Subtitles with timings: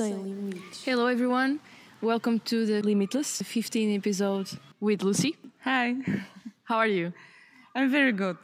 [0.00, 0.82] Sem limites.
[0.82, 1.60] Hello, everyone.
[2.00, 4.48] Welcome to the Limitless 15 episode
[4.80, 5.36] with Lucy.
[5.64, 5.94] Hi,
[6.64, 7.12] How are you?
[7.74, 8.38] I'm very good.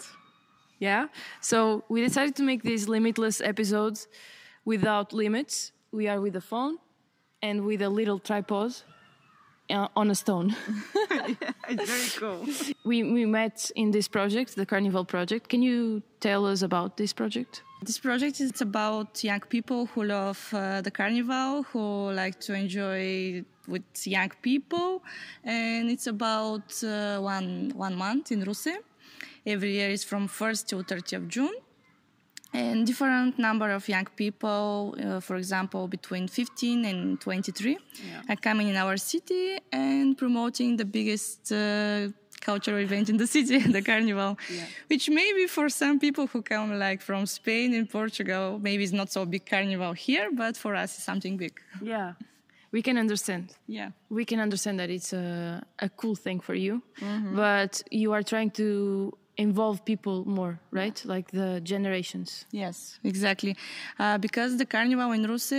[0.78, 1.06] Yeah.
[1.40, 4.06] So we decided to make these limitless episodes
[4.66, 5.72] without limits.
[5.92, 6.76] We are with a phone
[7.40, 8.74] and with a little tripod
[9.70, 10.54] uh, on a stone.
[11.70, 12.46] It's very cool.
[12.84, 15.48] we we met in this project, the Carnival project.
[15.48, 17.62] Can you tell us about this project?
[17.82, 23.44] This project is about young people who love uh, the carnival, who like to enjoy
[23.68, 25.02] with young people,
[25.44, 28.78] and it's about uh, one one month in Ruse.
[29.46, 31.54] Every year is from 1st to 30th of June.
[32.54, 37.76] And different number of young people, uh, for example, between 15 and 23,
[38.30, 42.08] are coming in our city and promoting the biggest uh,
[42.50, 44.30] cultural event in the city, the carnival.
[44.90, 49.08] Which maybe for some people who come like from Spain and Portugal, maybe it's not
[49.16, 51.54] so big carnival here, but for us it's something big.
[51.82, 52.12] Yeah.
[52.76, 53.44] We can understand.
[53.78, 53.90] Yeah.
[54.18, 55.26] We can understand that it's a,
[55.78, 56.82] a cool thing for you,
[57.42, 58.66] but you are trying to
[59.36, 60.96] involve people more, right?
[61.04, 62.44] Like the generations.
[62.50, 63.52] Yes, exactly.
[63.98, 65.52] Uh, because the carnival in Ruse,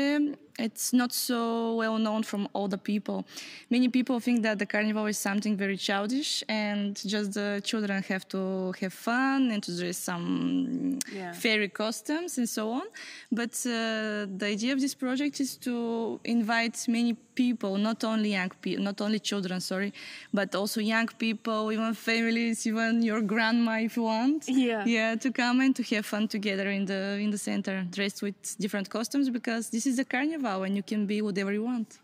[0.58, 3.26] it's not so well known from all the people.
[3.70, 8.28] Many people think that the carnival is something very childish and just the children have
[8.30, 11.32] to have fun and to dress some Yeah.
[11.44, 12.86] fairy costumes and so on.
[13.32, 18.52] But uh, the idea of this project is to invite many people, not only young
[18.62, 19.92] people, not only children, sorry,
[20.34, 24.42] but also young people, even families, even your grandma if you want.
[24.50, 24.84] Yeah.
[24.86, 28.38] Yeah, to come and to have fun together in the in the center, dressed with
[28.64, 32.00] different costumes because this is a carnival and you can be whatever you want.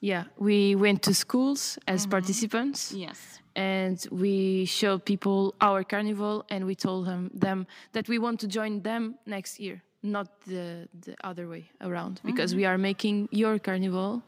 [0.00, 2.10] Yeah, we went to schools as mm-hmm.
[2.10, 2.92] participants.
[2.92, 3.18] Yes.
[3.56, 8.46] and we showed people our carnival and we told them, them that we want to
[8.46, 12.16] join them next year not the, the other way around.
[12.16, 12.28] Mm-hmm.
[12.28, 14.22] Because we are making your carnival.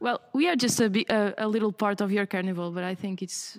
[0.00, 2.94] Well we are just a, bi- a, a little part of your carnival but i
[2.94, 3.56] think it's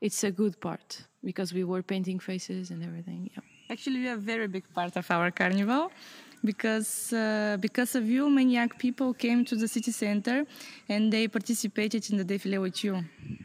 [0.00, 3.42] it's a good part because we were painting faces and everything yeah.
[3.70, 5.90] Actually, we are a very big part of our carnival
[6.44, 10.44] because uh, because of you, many young people came to the city center
[10.88, 12.94] and they participated in the defile with you.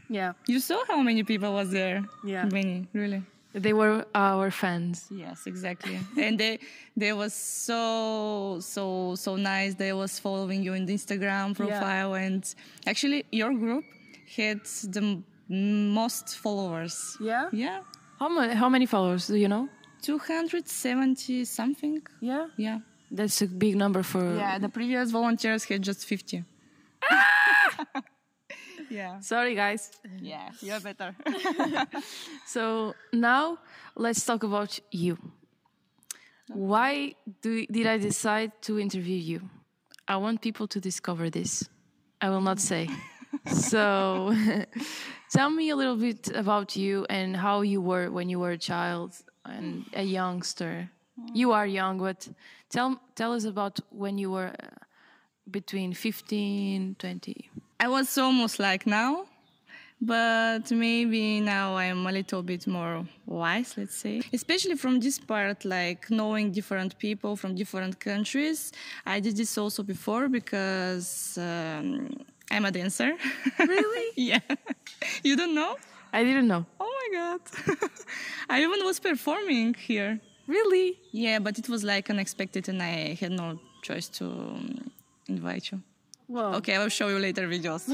[0.10, 1.98] yeah You saw how many people was there.
[2.26, 2.46] Yeah.
[2.52, 3.22] many really.
[3.66, 5.98] they were our fans Yes, exactly.
[6.26, 6.60] and they
[7.02, 9.72] they was so so so nice.
[9.84, 12.44] They was following you in the Instagram profile, and
[12.92, 13.84] actually your group
[14.38, 14.60] had
[14.96, 15.24] the m-
[16.02, 16.96] most followers.
[17.32, 17.80] yeah Yeah,
[18.20, 19.64] how, ma- how many followers do you know
[20.08, 21.96] two hundred seventy something.
[22.22, 22.80] yeah Yeah.
[23.12, 26.44] That's a big number for Yeah, the previous volunteers had just fifty.
[27.10, 28.04] Ah!
[28.90, 29.20] yeah.
[29.22, 31.16] sorry guys Yeah, you're better.
[32.46, 33.60] So now
[33.96, 35.18] let's talk about you.
[36.50, 39.50] Why do, did I decide to interview you?
[40.08, 41.70] I want people to discover this.
[42.20, 42.90] I will not say.
[43.46, 44.36] so
[45.32, 48.58] tell me a little bit about you and how you were when you were a
[48.58, 49.16] child
[49.46, 50.90] and a youngster.
[51.34, 52.28] You are young, but
[52.70, 54.68] tell, tell us about when you were uh,
[55.50, 57.50] between 15, 20.
[57.80, 59.26] I was almost like now,
[60.02, 64.22] but maybe now I'm a little bit more wise, let's say.
[64.34, 68.72] Especially from this part, like knowing different people from different countries.
[69.06, 72.10] I did this also before because um,
[72.52, 73.14] I'm a dancer.
[73.60, 74.12] Really?
[74.16, 74.40] yeah.
[75.24, 75.76] you don't know?
[76.12, 76.66] I didn't know.
[76.80, 77.42] Oh my god.
[78.50, 80.20] I even was performing here.
[80.50, 81.00] Really?
[81.12, 84.92] Yeah, but it was like unexpected and I had no choice to um,
[85.28, 85.80] invite you.
[86.28, 86.56] Wow.
[86.56, 87.86] Okay, I will show you later videos.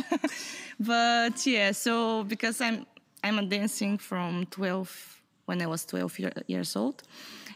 [0.79, 2.85] but yeah, so because I'm
[3.25, 7.03] I'm a dancing from 12 when I was 12 year, years old,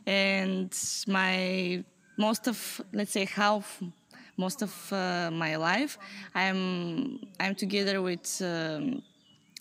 [0.05, 0.69] and
[1.07, 1.81] my
[2.17, 3.81] most of let's say half
[4.35, 5.97] most of uh, my life
[6.35, 8.41] I'm I'm together with.
[8.41, 9.01] Um,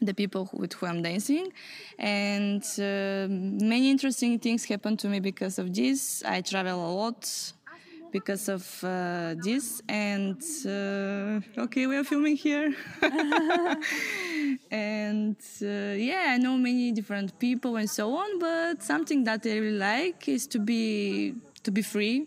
[0.00, 1.52] the people with who I'm dancing,
[1.98, 6.22] and uh, many interesting things happen to me because of this.
[6.24, 7.52] I travel a lot
[8.10, 12.74] because of uh, this, and uh, okay, we are filming here,
[14.70, 18.38] and uh, yeah, I know many different people and so on.
[18.38, 21.34] But something that I really like is to be
[21.64, 22.26] to be free,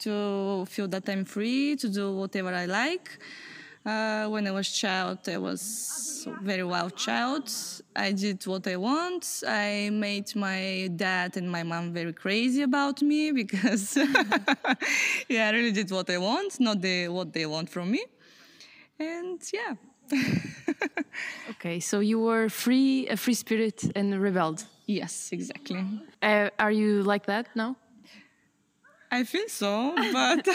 [0.00, 3.18] to feel that I'm free to do whatever I like.
[3.84, 7.50] Uh, when I was child, I was very wild child.
[7.96, 9.42] I did what I want.
[9.46, 13.96] I made my dad and my mom very crazy about me because,
[15.28, 18.04] yeah, I really did what I want, not the, what they want from me.
[19.00, 19.74] And yeah,
[21.50, 24.64] Okay, so you were free, a free spirit, and rebelled.
[24.86, 25.84] yes, exactly.
[26.22, 27.76] Uh, are you like that now?
[29.12, 30.48] I think so, but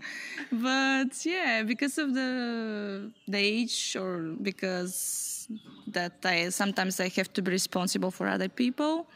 [0.52, 5.48] but yeah, because of the the age or because
[5.88, 9.08] that I sometimes I have to be responsible for other people,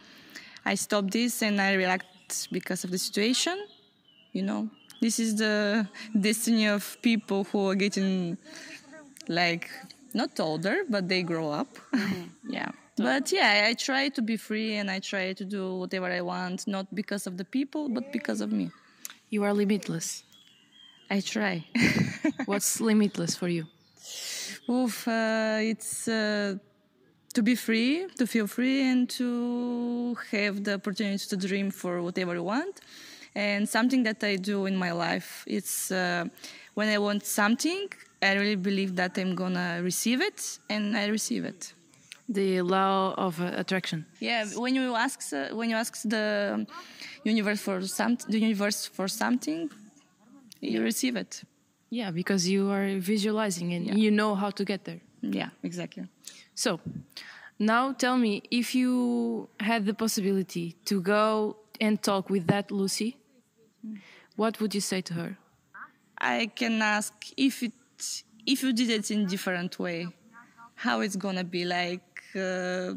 [0.67, 3.57] I stop this and I react because of the situation.
[4.33, 4.69] You know,
[5.01, 5.87] this is the
[6.21, 8.37] destiny of people who are getting
[9.29, 9.71] like
[10.13, 11.71] not older, but they grow up.
[11.95, 12.51] Mm-hmm.
[12.51, 12.71] yeah.
[12.97, 16.67] But yeah, I try to be free and I try to do whatever I want,
[16.67, 18.73] not because of the people, but because of me.
[19.31, 20.25] You are limitless.
[21.11, 21.65] I try.
[22.47, 23.67] What's limitless for you?
[24.71, 26.57] Oof, uh, it's uh,
[27.35, 32.35] to be free, to feel free, and to have the opportunity to dream for whatever
[32.35, 32.81] you want.
[33.35, 36.25] And something that I do in my life, it's uh,
[36.75, 37.89] when I want something,
[38.23, 41.75] I really believe that I'm gonna receive it, and I receive it.
[42.29, 44.05] The law of uh, attraction.
[44.21, 46.67] Yeah, when you ask uh, when you ask the
[47.25, 49.71] universe for some the universe for something,
[50.61, 51.43] you receive it.
[51.91, 53.95] Yeah, because you are visualizing and Yeah.
[53.95, 55.01] you know how to get there.
[55.23, 56.05] Yeah, exactly.
[56.55, 56.81] So,
[57.59, 63.17] now tell me if you had the possibility to go and talk with that Lucy,
[64.37, 65.39] what would you say to her?
[66.19, 67.73] I can ask if it
[68.47, 70.09] if you did it in different way,
[70.75, 72.03] how it's gonna be like
[72.35, 72.95] Uh,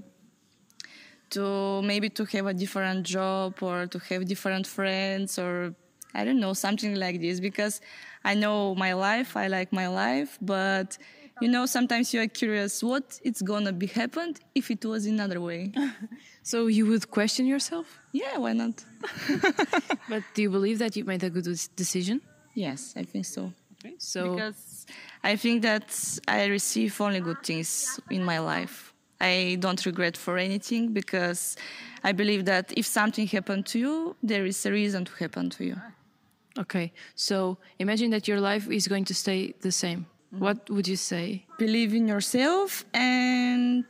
[1.31, 5.73] to maybe to have a different job or to have different friends or
[6.13, 7.79] I don't know something like this because
[8.23, 10.97] I know my life, I like my life, but
[11.39, 15.39] you know sometimes you are curious what it's gonna be happened if it was another
[15.41, 15.71] way.
[16.43, 17.85] So, you would question yourself?
[18.13, 18.83] yeah, why not?
[20.09, 21.45] But do you believe that you made a good
[21.75, 22.19] decision?
[22.55, 23.53] Yes, I think so.
[23.99, 24.87] So, because
[25.23, 25.85] I think that
[26.27, 28.90] I receive only good things in my life.
[29.21, 31.55] I don't regret for anything because
[32.03, 35.63] I believe that if something happened to you, there is a reason to happen to
[35.63, 35.77] you.
[36.57, 36.91] okay.
[37.15, 40.05] So, imagine that your life is going to stay the same.
[40.31, 41.45] What would you say?
[41.57, 43.85] Believe in yourself and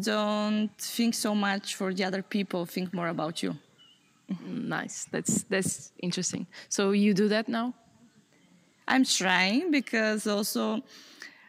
[0.00, 2.66] don't think so much for the other people.
[2.66, 3.56] Think more about you.
[4.46, 5.06] Nice.
[5.10, 6.46] That's that's interesting.
[6.68, 7.74] So, you do that now?
[8.86, 10.82] I'm trying because also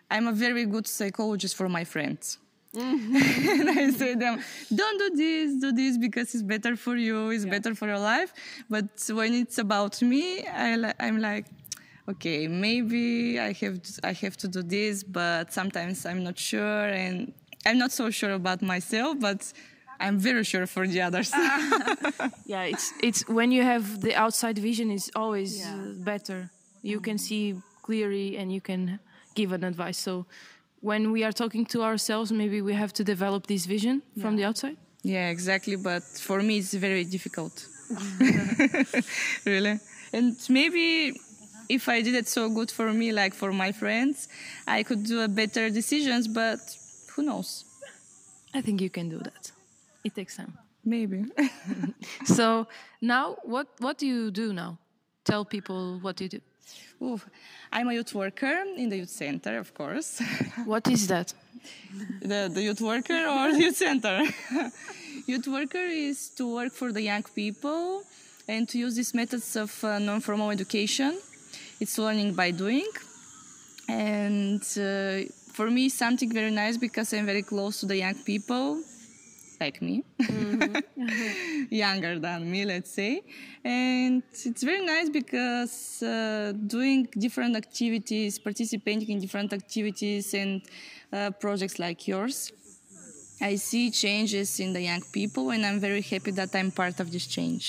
[0.09, 2.38] I'm a very good psychologist for my friends.
[2.75, 4.39] And I say them,
[4.73, 8.33] don't do this, do this because it's better for you, it's better for your life.
[8.69, 11.45] But when it's about me, I, I'm like,
[12.09, 17.33] okay, maybe I have I have to do this, but sometimes I'm not sure, and
[17.65, 19.51] I'm not so sure about myself, but
[19.99, 21.31] I'm very sure for the others.
[22.45, 25.75] Yeah, it's it's when you have the outside vision is always Yeah.
[25.75, 26.49] uh, better.
[26.81, 28.99] You can see clearly and you can
[29.35, 29.97] give an advice.
[29.97, 30.25] So
[30.83, 34.44] when we are talking to ourselves, maybe we have to develop this vision from the
[34.44, 34.75] outside.
[35.01, 35.77] Yeah, exactly.
[35.77, 37.65] But for me, it's very difficult.
[39.45, 39.80] really.
[40.12, 41.13] And maybe
[41.69, 44.27] if I did it so good for me, like for my friends,
[44.68, 46.27] I could do a better decisions.
[46.27, 46.59] But
[47.15, 47.63] who knows?
[48.53, 49.51] I think you can do that.
[50.03, 50.57] It takes time.
[50.83, 51.25] Maybe.
[52.25, 52.68] So
[53.01, 54.77] now, what what do you do now?
[55.24, 56.41] Tell people what you do.
[57.01, 57.19] Ooh,
[57.71, 60.21] I'm a youth worker in the youth center, of course.
[60.65, 61.33] What is that?
[62.21, 64.21] the, the youth worker or the youth center.
[65.28, 68.04] youth worker is to work for the young people
[68.47, 71.19] and to use these methods of uh, non-formal education.
[71.80, 72.87] It's learning by doing.
[73.87, 78.81] And uh, for me, something very nice because I'm very close to the young people,
[79.63, 79.95] like me,
[81.83, 83.13] younger than me, let's say.
[83.63, 90.61] And it's very nice because uh, doing different activities, participating in different activities and
[91.11, 92.51] uh, projects like yours,
[93.41, 97.11] I see changes in the young people, and I'm very happy that I'm part of
[97.11, 97.65] this change.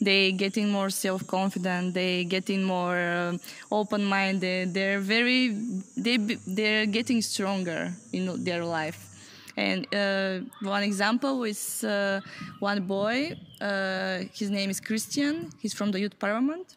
[0.00, 1.94] They getting more self-confident.
[1.94, 3.40] They getting more um
[3.70, 4.74] open-minded.
[4.74, 5.56] They're very
[5.96, 6.16] they
[6.58, 9.05] they're getting stronger in their life.
[9.56, 12.20] And uh, one example is uh,
[12.58, 13.38] one boy.
[13.60, 15.50] Uh, his name is Christian.
[15.58, 16.76] He's from the youth parliament.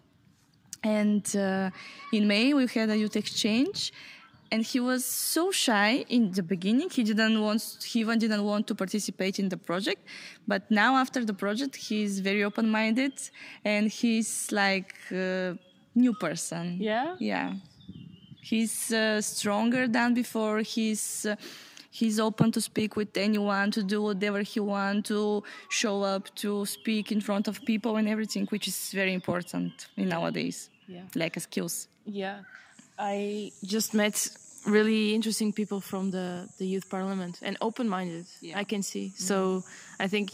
[0.81, 1.71] And uh,
[2.13, 3.91] in May, we had a youth exchange,
[4.50, 6.89] and he was so shy in the beginning.
[6.89, 10.01] He didn't want, he even didn't want to participate in the project.
[10.48, 13.12] But now, after the project, he's very open-minded,
[13.65, 15.57] and he's like a
[15.95, 16.77] new person.
[16.79, 17.17] Yeah?
[17.19, 17.55] Yeah.
[18.41, 20.59] He's uh, stronger than before.
[20.59, 21.36] He's uh,
[21.89, 26.65] he's open to speak with anyone, to do whatever he wants, to show up, to
[26.65, 30.69] speak in front of people and everything, which is very important in nowadays.
[30.88, 31.03] Yeah.
[31.15, 31.88] Like a skills.
[32.05, 32.39] Yeah,
[32.98, 34.29] I just met
[34.65, 38.25] really interesting people from the the youth parliament and open-minded.
[38.41, 38.60] Yeah.
[38.60, 39.13] I can see.
[39.15, 39.63] So
[40.00, 40.31] I think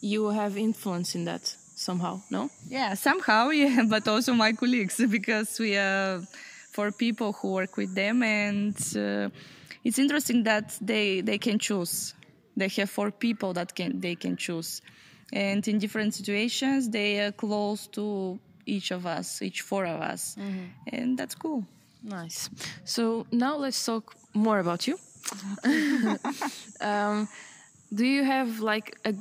[0.00, 1.56] you have influence in that.
[1.76, 2.50] somehow, no?
[2.68, 6.22] Yeah, somehow, yeah, but also my colleagues because we are
[6.72, 9.28] for people who work with them, and uh,
[9.84, 12.14] it's interesting that they they can choose.
[12.56, 14.80] They have four people that can they can choose,
[15.32, 20.36] and in different situations they are close to each of us, each four of us,
[20.92, 21.64] and that's cool.
[22.02, 22.50] Nice.
[22.84, 24.98] So now let's talk more about you.
[26.80, 27.28] um,
[27.92, 29.14] do you have like a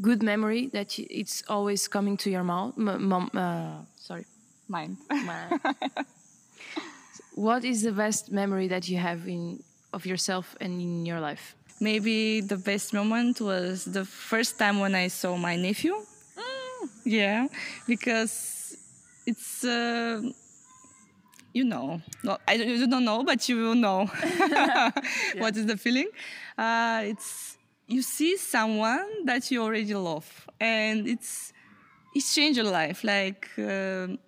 [0.00, 2.74] good memory that it's always coming to your mouth?
[2.78, 4.24] M- mom, uh, sorry.
[4.68, 4.96] Mine.
[7.34, 11.54] What is the best memory that you have in of yourself and in your life?
[11.80, 15.94] Maybe the best moment was the first time when I saw my nephew.
[17.04, 17.48] Yeah,
[17.86, 18.76] because
[19.26, 20.22] it's, uh,
[21.52, 24.06] you know, no, I don't, you don't know, but you will know
[25.38, 26.08] what is the feeling.
[26.56, 31.52] Uh, it's you see someone that you already love, and it's
[32.14, 33.04] it's changed your life.
[33.04, 34.18] Like, um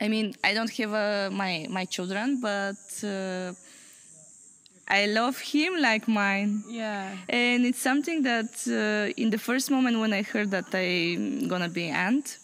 [0.00, 2.76] I mean, I don't have uh, my my children, but.
[4.88, 6.62] I love him like mine.
[6.68, 7.16] Yeah.
[7.28, 11.68] And it's something that uh, in the first moment when I heard that I'm gonna
[11.68, 12.38] be aunt,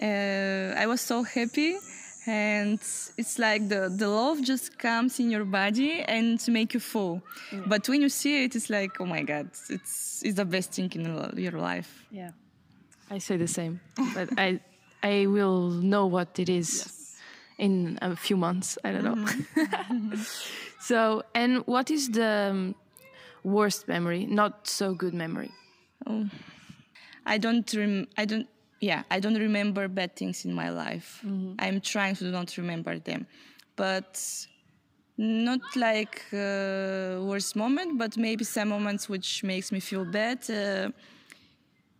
[0.00, 1.76] uh, I was so happy.
[2.26, 2.78] And
[3.18, 7.20] it's like the, the love just comes in your body and to make you full.
[7.66, 10.90] But when you see it, it's like, oh my God, it's, it's the best thing
[10.94, 12.02] in your- your life.
[12.10, 12.30] Yeah.
[13.10, 13.80] I say the same,
[14.14, 14.60] but I
[15.02, 16.88] I will know what it is
[17.58, 18.78] in a few months.
[18.82, 19.26] I don't know.
[20.88, 22.74] so, and what is the um,
[23.42, 24.26] worst memory?
[24.26, 25.50] Not so good memory.
[26.06, 26.28] Oh,
[27.26, 28.46] I don't rem- I don't
[28.80, 31.20] yeah, I don't remember bad things in my life.
[31.58, 33.26] I'm trying to not remember them.
[33.76, 34.20] But
[35.16, 40.38] not like uh, worst moment, but maybe some moments which makes me feel bad.
[40.50, 40.90] Uh,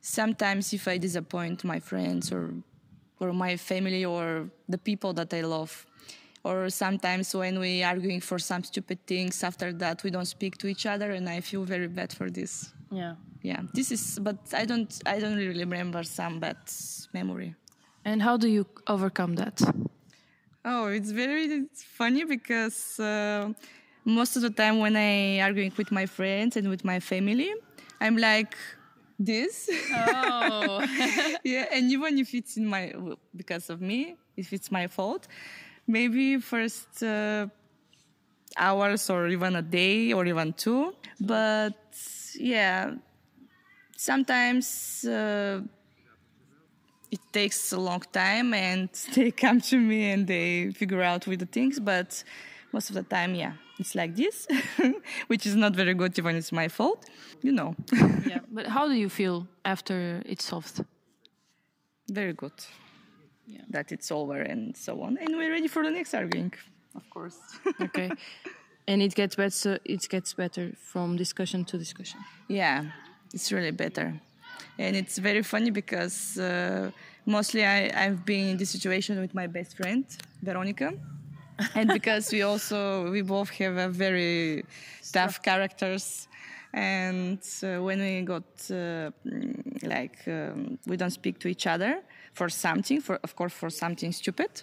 [0.00, 2.50] sometimes if I disappoint my friends or
[3.20, 5.86] or my family or the people that I love.
[6.44, 10.66] Or sometimes when we arguing for some stupid things, after that we don't speak to
[10.66, 13.14] each other, and I feel very bad for this Yeah.
[13.42, 16.56] yeah this is but i don't i don't really remember some bad
[17.12, 17.54] memory
[18.04, 19.56] And how do you overcome that?
[20.64, 23.52] oh it's very it's funny because uh,
[24.04, 27.50] most of the time when i arguing with my friends and with my family
[28.00, 28.54] i'm like
[29.18, 30.80] this Oh.
[31.44, 32.92] yeah and even if it's in my
[33.36, 35.26] because of me if it's my fault
[35.86, 37.46] maybe first uh,
[38.56, 41.74] hours or even a day or even two but
[42.36, 42.92] yeah
[43.96, 45.60] sometimes uh,
[47.10, 51.40] it takes a long time and they come to me and they figure out with
[51.40, 52.22] the things but
[52.72, 54.46] most of the time yeah it's like this
[55.26, 57.08] which is not very good even it's my fault
[57.42, 57.74] you know
[58.26, 58.38] yeah.
[58.50, 60.84] But how do you feel after it's solved?
[62.08, 62.52] very good
[63.46, 63.60] Yeah.
[63.70, 66.52] that it's over and so on and we're ready for the next arguing
[66.94, 67.38] of course
[67.86, 68.10] Okay.
[68.88, 69.78] and it gets better.
[69.84, 72.20] It gets better from discussion to discussion.
[72.48, 72.84] yeah
[73.34, 74.06] it's really better
[74.78, 76.90] and it's very funny because uh,
[77.26, 80.04] mostly I, i've been in this situation with my best friend
[80.42, 80.92] veronica
[81.74, 84.64] and because we also we both have a very
[85.12, 86.28] tough characters
[86.72, 89.10] and uh, when we got uh,
[89.82, 92.00] like um, we don't speak to each other
[92.34, 94.62] for something for of course for something stupid.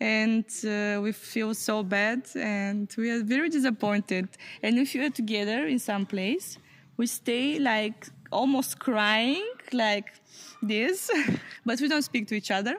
[0.00, 4.28] And uh, we feel so bad and we are very disappointed.
[4.62, 6.58] And if we are together in some place.
[6.96, 10.12] We stay like almost crying like
[10.62, 11.10] this
[11.66, 12.76] but we don't speak to each other.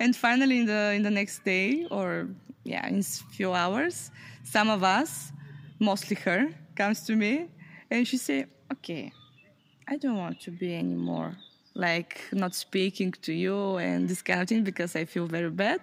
[0.00, 2.28] And finally in the in the next day or
[2.64, 4.10] yeah in few hours
[4.44, 5.32] some of us
[5.78, 7.48] mostly her comes to me
[7.90, 9.12] and she say okay
[9.88, 11.36] i don't want to be anymore
[11.74, 15.80] like not speaking to you and this kind of thing because i feel very bad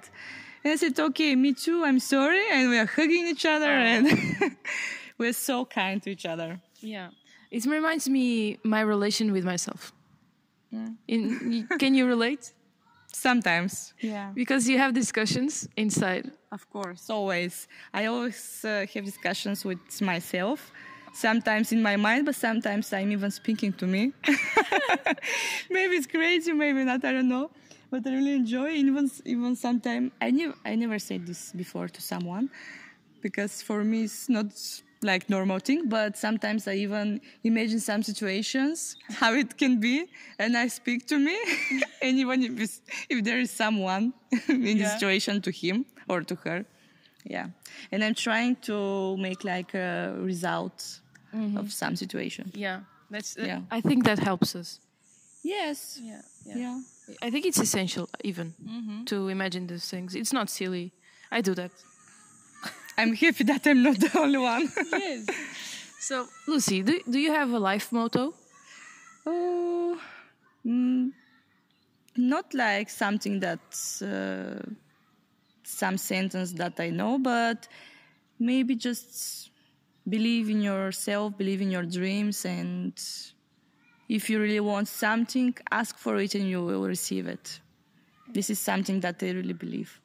[0.64, 4.06] and i said okay me too i'm sorry and we are hugging each other and
[5.18, 7.10] we're so kind to each other Yeah.
[7.52, 9.92] It reminds me my relation with myself.
[11.08, 12.54] In, can you relate?
[13.12, 16.26] sometimes yeah Because you have discussions inside.
[16.52, 17.68] Of course, always.
[17.94, 20.72] I always uh, have discussions with myself.
[21.14, 24.14] Sometimes in my mind, but sometimes I'm even speaking to me.
[25.70, 27.04] maybe it's crazy, maybe not.
[27.04, 27.52] I don't know.
[27.92, 28.70] But I really enjoy.
[28.72, 32.50] Even even sometimes I never I never said this before to someone
[33.22, 34.46] because for me it's not
[35.02, 35.90] like normal thing.
[35.90, 40.06] But sometimes I even imagine some situations how it can be,
[40.38, 41.36] and I speak to me.
[42.02, 44.14] and even if if there is someone
[44.50, 44.94] in the Yeah.
[44.94, 46.66] situation to him or to her,
[47.30, 47.48] yeah.
[47.92, 51.00] And I'm trying to make like a result
[51.56, 52.52] of some situation.
[52.54, 52.82] Yeah.
[53.10, 53.38] That's.
[53.38, 53.62] Yeah.
[53.72, 54.80] I think that helps us.
[55.44, 56.00] Yes.
[56.02, 56.22] Yeah.
[56.46, 56.82] Yeah.
[57.22, 58.54] I think it's essential even
[59.06, 60.16] to imagine those things.
[60.16, 60.92] It's not silly.
[61.32, 61.72] I do that.
[62.98, 64.68] I'm happy that I'm not the only one.
[64.92, 65.26] Yes.
[66.02, 68.34] So, Lucy, do, do you have a life motto?
[69.26, 70.00] oh,
[70.66, 71.12] mm,
[72.16, 74.62] not like something that's uh,
[75.70, 77.68] some sentence that I know, but
[78.40, 79.52] maybe just
[80.08, 82.94] believe in yourself, believe in your dreams, and
[84.08, 87.60] if you really want something, ask for it and you will receive it.
[88.34, 90.00] This is something that I really believe.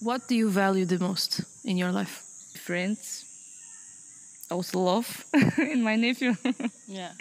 [0.00, 2.22] What do you value the most in your life?
[2.56, 3.24] Friends,
[4.50, 5.24] also love
[5.58, 6.34] in my nephew.
[6.88, 7.12] Yeah.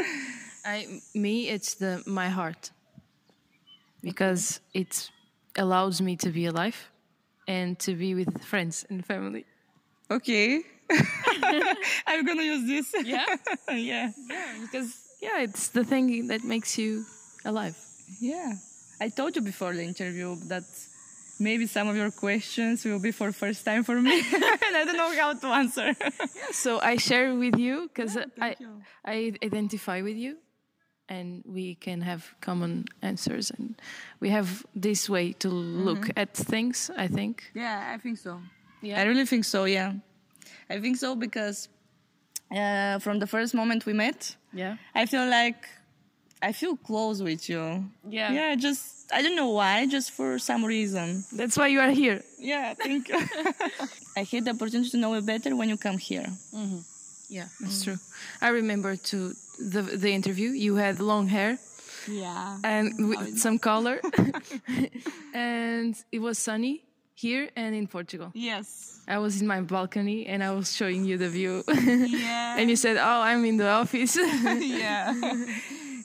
[0.66, 2.72] I me it's the my heart.
[4.02, 5.10] Because it
[5.58, 6.90] allows me to be alive
[7.48, 9.46] and to be with friends and family.
[10.10, 10.62] okay.
[12.08, 13.06] I'm gonna use this.
[13.06, 13.26] Yeah?
[13.72, 14.12] yeah.
[14.30, 17.06] Yeah, because yeah, it's the thing that makes you
[17.46, 17.78] alive.
[18.20, 18.54] Yeah.
[19.00, 20.64] I told you before the interview that
[21.40, 24.98] maybe some of your questions will be for first time for me and I don't
[24.98, 25.96] know how to answer.
[26.52, 28.82] So I share with you because I you.
[29.04, 30.38] I identify with you,
[31.12, 33.76] and we can have common answers, and
[34.22, 36.24] we have this way to look mm-hmm.
[36.24, 36.90] at things.
[36.96, 37.52] I think.
[37.54, 38.40] yeah, I think so.
[38.82, 39.02] Yeah.
[39.02, 39.94] I really think so, yeah.
[40.70, 41.70] I think so because
[42.50, 44.76] uh, from the first moment we met, Yeah.
[44.96, 45.68] I feel like
[46.42, 47.86] I feel close with you.
[48.10, 48.32] Yeah.
[48.34, 51.24] Yeah, just I don't know why, just for some reason.
[51.34, 52.24] That's why you are here.
[52.40, 53.20] Yeah, thank you.
[54.18, 56.28] I had the opportunity to know you better when you come here.
[56.56, 56.82] Mm-hmm.
[57.30, 57.84] Yeah, that's mm.
[57.84, 57.98] true.
[58.42, 59.34] I remember to
[59.70, 60.50] the the interview.
[60.50, 61.58] You had long hair
[62.08, 62.58] Yeah.
[62.64, 64.00] and with some color,
[65.34, 66.84] and it was sunny
[67.16, 68.32] here and in Portugal.
[68.34, 69.00] Yes.
[69.08, 72.58] I was in my balcony and I was showing you the view, Yeah.
[72.58, 75.14] and you said, "Oh, I'm in the office." yeah.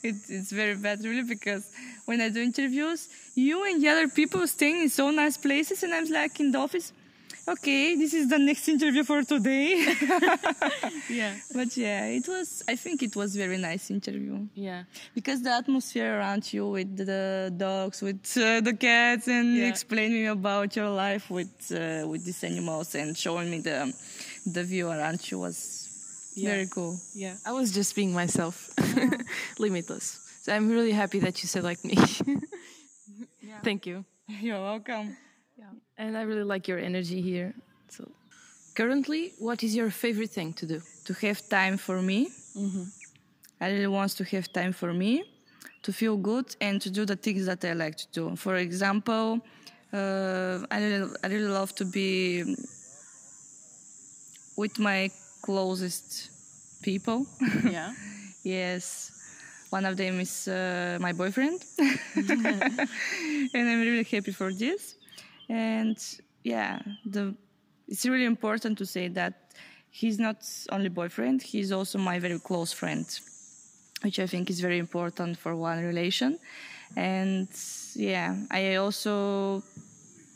[0.03, 1.65] It, it's very bad, really, because
[2.05, 5.93] when I do interviews, you and the other people staying in so nice places, and
[5.95, 6.93] I'm like in the office.
[7.49, 9.71] Okay, this is the next interview for today.
[11.09, 12.65] yeah, but yeah, it was.
[12.67, 14.83] I think it was very nice interview yeah,
[15.15, 19.69] because the atmosphere around you with the dogs, with uh, the cats, and Yeah.
[19.69, 23.95] explaining about your life with uh, with these animals and showing me the
[24.45, 25.87] the view around you was
[26.35, 26.51] Yeah.
[26.51, 26.99] very cool.
[27.15, 27.37] yeah.
[27.47, 28.71] I was just being myself,
[29.59, 30.19] limitless.
[30.43, 31.95] So I'm really happy that you said like me.
[33.63, 34.05] Thank you.
[34.29, 35.17] You're welcome.
[35.99, 37.55] And I really like your energy here.
[37.89, 38.09] So,
[38.75, 40.83] currently, what is your favorite thing to do?
[41.07, 42.29] to have time for me.
[42.57, 42.83] Mm-hmm.
[43.61, 45.25] I really want to have time for me,
[45.83, 48.37] to feel good, and to do the things that I like to do.
[48.37, 49.41] For example,
[49.93, 52.57] uh, I, really, I really love to be
[54.57, 55.11] with my
[55.43, 56.31] closest
[56.83, 57.27] people.
[57.65, 57.93] Yeah.
[58.43, 59.13] yes,
[59.71, 61.65] one of them is uh, my boyfriend,
[62.17, 64.97] and I'm really happy for this.
[65.49, 65.97] And
[66.45, 67.35] yeah, the
[67.89, 69.35] it's really important to say that
[69.91, 70.39] he's not
[70.71, 73.07] only boyfriend; he's also my very close friend,
[74.03, 76.39] which I think is very important for one relation.
[76.97, 77.49] And
[77.95, 79.63] yeah, I also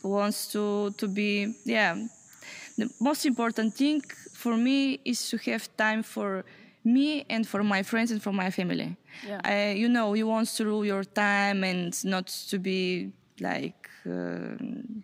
[0.02, 1.96] wants to to be yeah.
[2.78, 4.00] The most important thing
[4.32, 6.44] for me is to have time for
[6.82, 8.96] me and for my friends and for my family.
[9.26, 9.40] Yeah.
[9.44, 15.02] I, you know, you want to rule your time and not to be like um,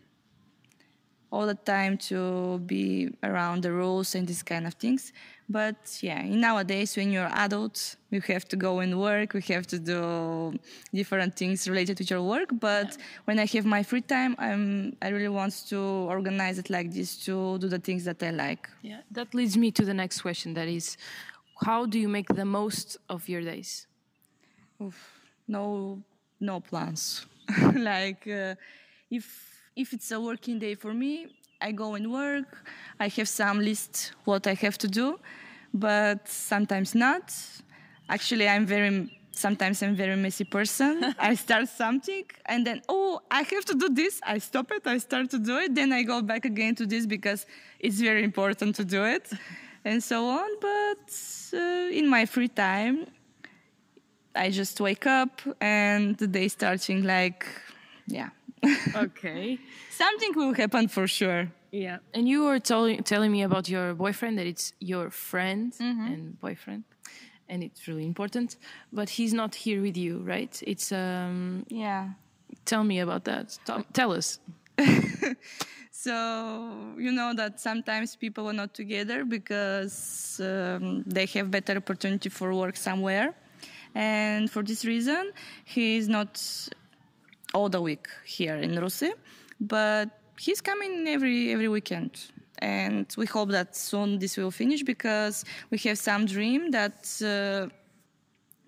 [1.31, 5.12] all the time to be around the rules and these kind of things.
[5.49, 9.35] But yeah, nowadays when you're adult, you have to go and work.
[9.35, 10.59] We have to do
[10.92, 12.51] different things related to your work.
[12.53, 12.96] But
[13.27, 15.79] when I have my free time, I'm I really want to
[16.16, 18.68] organize it like this to do the things that I like.
[18.83, 19.01] Yeah.
[19.11, 20.55] That leads me to the next question.
[20.55, 20.96] That is,
[21.64, 23.87] how do you make the most of your days?
[25.49, 26.03] no
[26.40, 27.27] no plans
[27.74, 28.54] like uh,
[29.11, 29.24] if
[29.76, 31.26] if it's a working day for me
[31.61, 32.64] i go and work.
[33.00, 35.18] I have some list what i have to do
[35.72, 37.32] but sometimes not.
[38.09, 41.14] Actually i'm very sometimes i'm very messy person.
[41.18, 44.20] I start something and then oh i have to do this.
[44.22, 45.74] I stop it i start to do it.
[45.74, 47.46] Then i go back again to this because
[47.78, 49.30] it's very important to do it
[49.85, 50.48] and so on.
[50.61, 51.06] But
[51.54, 53.06] uh, in my free time
[54.37, 57.46] I just wake up and the day starting like,
[58.07, 58.31] yeah,
[58.94, 59.59] Okay.
[59.90, 61.49] something will happen for sure.
[61.72, 61.99] Yeah.
[62.14, 66.85] And you were telling telling me about your boyfriend that it's your friend and boyfriend,
[67.49, 68.57] and it's really important.
[68.92, 70.62] But he's not here with you, right?
[70.66, 71.64] It's um.
[71.68, 72.11] Yeah.
[72.64, 73.59] Tell me about that.
[73.66, 74.38] Tell, tell us.
[75.90, 82.29] So you know that sometimes people are not together because um, they have better opportunity
[82.29, 83.35] for work somewhere,
[83.96, 85.32] and for this reason,
[85.64, 86.30] he is not
[87.54, 89.11] all the week here in Ruse,
[89.59, 92.12] but he's coming every every weekend.
[92.59, 97.72] And we hope that soon this will finish because we have some dream that uh,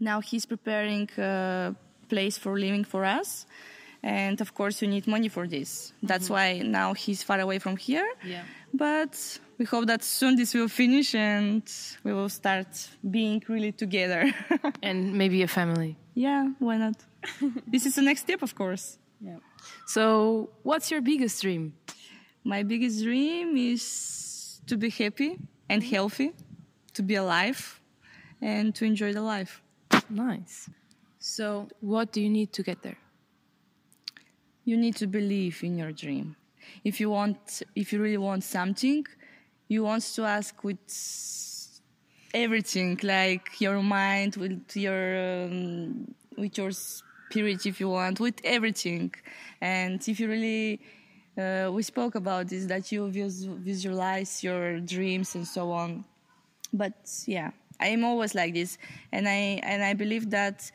[0.01, 1.75] now he's preparing a
[2.09, 3.45] place for living for us.
[4.03, 5.93] And of course, we need money for this.
[6.03, 8.09] That's why now he's far away from here.
[8.25, 8.45] Yeah.
[8.73, 11.63] But we hope that soon this will finish and
[12.05, 12.69] we will start
[13.11, 14.33] being really together.
[14.83, 15.97] And maybe a family.
[16.15, 16.97] yeah, why not?
[17.67, 18.99] this is the next step, of course.
[19.21, 19.39] Yeah.
[19.87, 21.73] So, what's your biggest dream?
[22.45, 26.33] My biggest dream is to be happy and healthy,
[26.95, 27.81] to be alive,
[28.41, 29.61] and to enjoy the life.
[30.09, 30.71] Nice.
[31.19, 32.99] So, what do you need to get there?
[34.65, 36.37] You need to believe in your dream.
[36.85, 39.05] If you want, if you really want something,
[39.69, 40.79] you want to ask with
[42.35, 49.13] everything, like your mind, with your um, with your spirit, if you want, with everything.
[49.61, 50.81] And if you really,
[51.37, 56.05] uh, we spoke about this, that you vis- visualize your dreams and so on.
[56.73, 56.95] But
[57.27, 57.51] yeah,
[57.81, 58.79] I am always like this,
[59.13, 60.71] and I and I believe that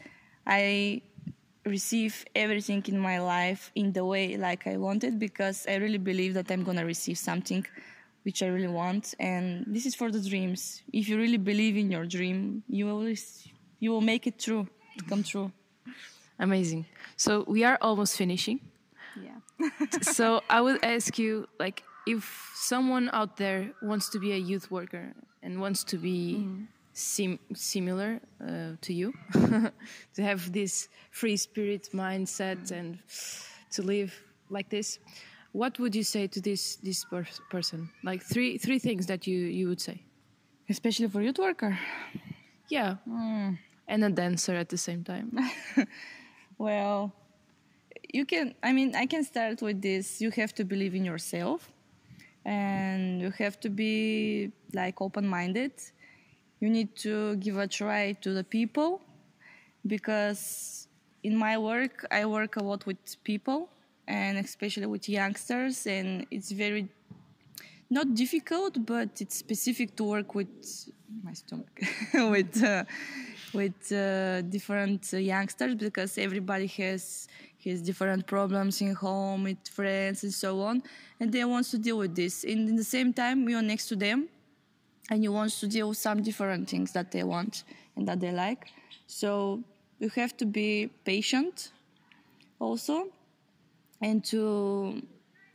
[0.46, 1.02] I
[1.66, 6.34] receive everything in my life in the way like I wanted because I really believe
[6.34, 7.66] that I'm gonna receive something
[8.24, 10.82] which I really want, and this is for the dreams.
[10.92, 13.14] If you really believe in your dream, you will
[13.80, 15.52] you will make it true to come true.
[16.40, 16.86] Amazing.
[17.16, 18.60] So, we are almost finishing.
[19.22, 19.70] Yeah.
[20.02, 24.72] so, I would ask you like if someone out there wants to be a youth
[24.72, 26.66] worker and wants to be mm.
[26.94, 33.00] Sim- similar uh, to you, to have this free spirit mindset and
[33.72, 34.14] to live
[34.50, 35.00] like this,
[35.52, 37.90] what would you say to this this per- person?
[38.04, 40.02] Like three three things that you you would say.
[40.70, 41.78] Especially for youth worker.
[42.70, 42.96] Yeah.
[43.88, 45.38] And a dancer at the same time.
[46.58, 47.12] Well,
[48.14, 50.22] you can, I mean, I can start with this.
[50.22, 51.70] You have to believe in yourself
[52.46, 55.74] and you have to be like open minded.
[56.64, 59.02] You need to give a try to the people
[59.86, 60.88] because
[61.22, 63.68] in my work, I work a lot with people
[64.08, 66.88] and especially with youngsters, and it's very
[67.90, 70.56] not difficult, but it's specific to work with
[71.22, 71.82] my stomach
[72.14, 72.86] with uh,
[73.54, 77.28] with uh, different youngsters because everybody has
[77.66, 80.82] has different problems in home with friends and so on,
[81.20, 82.46] and they want to deal with this.
[82.46, 84.30] And in the same time, you're next to them,
[85.14, 87.64] and you want to deal with some different things that they want
[87.96, 88.72] and that they like.
[89.06, 89.62] So
[90.00, 91.72] you have to be patient,
[92.60, 93.10] also,
[94.02, 95.04] and to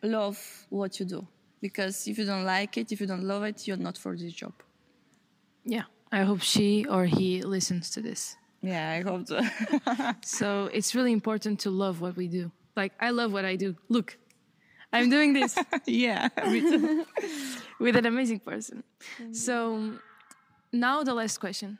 [0.00, 0.38] love
[0.70, 1.26] what you do.
[1.60, 4.32] Because if you don't like it, if you don't love it, you're not for this
[4.32, 4.52] job.
[5.64, 5.86] yeah.
[6.10, 8.36] I hope she or he listens to this.
[8.62, 9.40] Yeah, I hope so.
[10.22, 12.50] So it's really important to love what we do.
[12.76, 13.76] Like I love what I do.
[13.90, 14.16] Look,
[14.90, 16.28] I'm doing this yeah.
[17.78, 18.82] With an amazing person.
[19.32, 19.92] So
[20.72, 21.78] now the last question.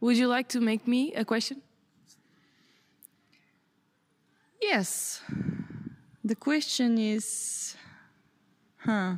[0.00, 1.62] Would you like to make me a question?
[4.60, 5.22] Yes.
[6.24, 7.76] The question is,
[8.78, 9.16] huh?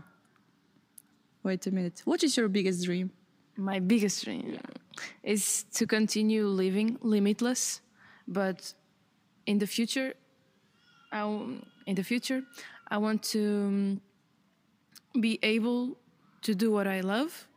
[1.43, 2.03] Wait a minute.
[2.05, 3.11] What is your biggest dream?
[3.57, 4.59] My biggest dream
[5.23, 7.81] is to continue living limitless,
[8.27, 8.75] but
[9.47, 10.15] in the future,
[11.11, 11.23] I
[11.87, 12.43] in the future,
[12.89, 14.01] I want to um,
[15.21, 15.97] be able
[16.43, 17.49] to do what I love,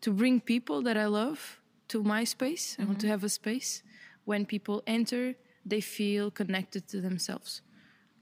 [0.00, 2.76] to bring people that I love to my space.
[2.78, 3.82] I want to have a space
[4.24, 5.34] when people enter,
[5.64, 7.62] they feel connected to themselves,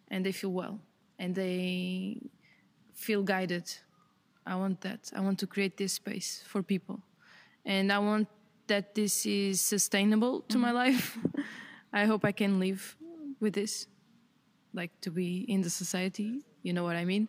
[0.08, 0.80] and they feel well,
[1.18, 2.20] and they
[2.94, 3.70] feel guided
[4.48, 5.12] I want that.
[5.14, 7.00] I want to create this space for people.
[7.66, 8.28] And I want
[8.66, 11.18] that this is sustainable to my life.
[11.92, 12.96] I hope I can live
[13.40, 13.86] with this,
[14.72, 16.46] like to be in the society.
[16.62, 17.28] You know what I mean?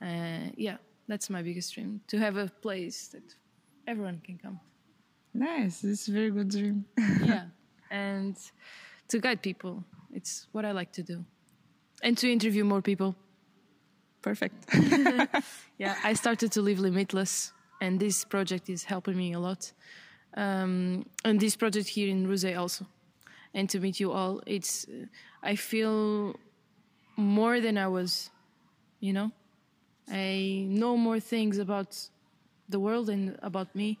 [0.00, 0.76] Uh, yeah,
[1.12, 3.34] that's my biggest dream to have a place that
[3.86, 4.58] everyone can come.
[5.34, 5.82] Nice.
[5.82, 6.86] This is a very good dream.
[7.22, 7.48] yeah.
[7.90, 8.34] And
[9.08, 9.84] to guide people.
[10.14, 11.22] It's what I like to do.
[12.02, 13.14] And to interview more people.
[14.22, 14.56] Perfect.
[15.78, 19.70] yeah, I started to live limitless, and this project is helping me a lot.
[20.34, 22.86] Um, and this project here in Ruse also,
[23.52, 25.06] and to meet you all, it's uh,
[25.42, 26.36] I feel
[27.16, 28.30] more than I was,
[29.00, 29.30] you know.
[30.12, 31.96] I know more things about
[32.68, 33.98] the world and about me,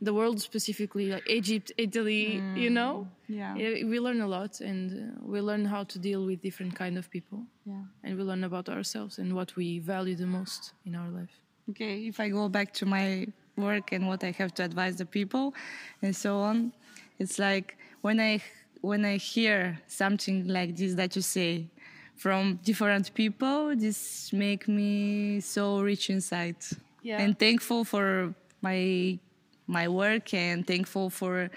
[0.00, 3.06] the world specifically, like Egypt, Italy, you know.
[3.28, 3.54] Yeah.
[3.56, 6.98] Yeah, we learn a lot, and uh, we learn how to deal with different kind
[6.98, 7.84] of people Yeah.
[8.04, 11.34] and we learn about ourselves and what we value the most in our life.
[11.70, 15.06] Okay, if I go back to my work and what I have to advise the
[15.06, 15.54] people
[16.02, 16.72] and so on,
[17.18, 18.42] it's like when I
[18.82, 21.66] when I hear something like this that you say
[22.16, 26.56] from different people, this make me so rich inside.
[27.02, 27.20] Yeah.
[27.20, 29.18] And thankful for my
[29.66, 31.50] my work and thankful for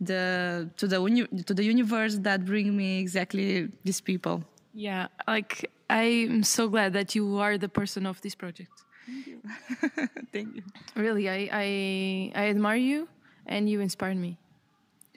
[0.00, 4.44] the to the uni- to the universe that bring me exactly these people.
[4.74, 8.70] Yeah, like I'm so glad that you are the person of this project.
[9.06, 9.40] Thank you.
[10.32, 10.62] Thank you.
[10.94, 13.08] Really, I I, I admire you,
[13.46, 14.38] and you inspired me.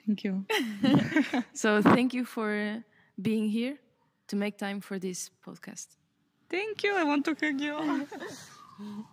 [0.06, 0.44] Thank you.
[1.52, 2.84] So thank you for
[3.20, 3.78] being here
[4.28, 5.86] to make time for this podcast.
[6.48, 6.94] Thank you.
[6.96, 8.06] I want to hug you.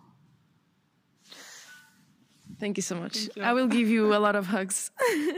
[2.60, 3.28] Thank you so much.
[3.36, 3.42] You.
[3.42, 4.90] I will give you a lot of hugs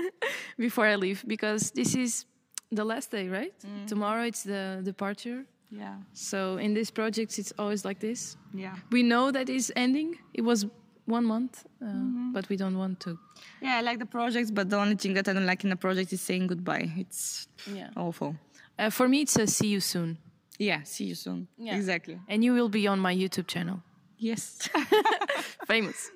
[0.58, 2.26] before I leave because this is
[2.70, 3.54] the last day, right?
[3.86, 5.44] Tomorrow it's the departure.
[5.70, 5.96] yeah.
[6.12, 8.36] So in these projects, it's always like this.
[8.54, 8.74] Yeah.
[8.90, 10.18] We know that it's ending.
[10.34, 10.66] It was
[11.06, 11.86] one month, uh,
[12.32, 13.18] but we don't want to.
[13.62, 15.76] Yeah, I like the projects, but the only thing that I don't like in a
[15.76, 16.90] project is saying goodbye.
[16.96, 17.90] It's Yeah.
[17.96, 18.34] awful.
[18.78, 20.18] Uh, for me, it's a see you soon,
[20.58, 21.48] Yeah, see you soon.
[21.58, 21.76] Yeah.
[21.76, 22.18] Exactly.
[22.28, 23.80] and you will be on my YouTube channel,
[24.18, 24.68] Yes.
[25.66, 26.10] famous.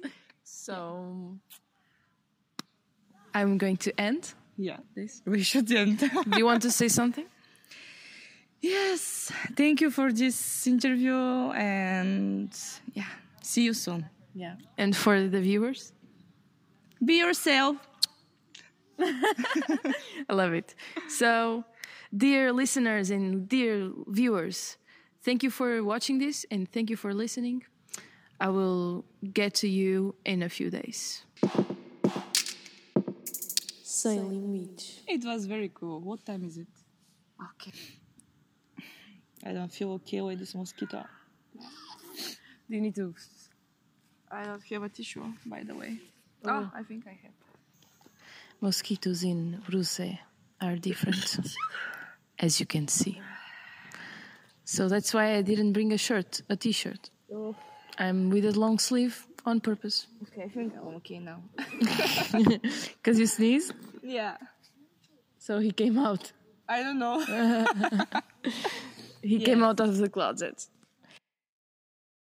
[0.45, 1.37] So
[3.35, 4.79] I'm going to end yeah.
[4.95, 5.23] this.
[5.27, 5.99] We should end.
[6.31, 7.27] Do you want to say something?
[8.61, 9.33] yes.
[9.57, 11.17] Thank you for this interview
[11.57, 12.53] and
[12.93, 13.07] yeah,
[13.43, 14.05] see you soon.
[14.35, 14.57] Yeah.
[14.77, 15.93] And for the viewers,
[17.03, 17.77] Be yourself.
[18.99, 20.75] I love it.
[21.09, 21.65] So,
[22.17, 24.77] dear listeners and dear viewers,
[25.23, 27.65] thank you for watching this and thank you for listening.
[28.41, 31.25] I will get to you in a few days.
[33.83, 35.03] Sem limite.
[35.07, 36.01] It was very cool.
[36.01, 36.69] What time is it?
[37.53, 37.73] Okay.
[39.45, 41.05] I don't feel okay with this mosquito.
[41.55, 43.15] Do you need to?
[44.31, 45.99] I don't have a tissue, by the way.
[46.45, 47.33] Oh, ah, I think I have.
[48.61, 50.01] Mosquitoes in Ruse
[50.61, 51.39] are different,
[52.41, 53.21] as you can see.
[54.65, 57.11] So that's why I didn't bring a shirt, a t-shirt.
[57.33, 57.55] Oh,
[57.99, 60.07] I'm with a long sleeve on purpose.
[60.25, 61.43] okay, I think I'm okay now.
[62.97, 63.73] Because you sneezed,
[64.03, 64.37] yeah.
[65.39, 66.33] so he came out.
[66.69, 67.19] I don't know.
[69.23, 70.67] He came out of the closet.